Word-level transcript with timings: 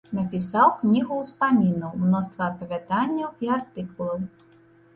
Напісаў 0.17 0.71
кнігу 0.79 1.13
ўспамінаў, 1.23 1.93
мноства 2.05 2.49
апавяданняў 2.55 3.29
і 3.47 3.55
артыкулаў. 3.61 4.29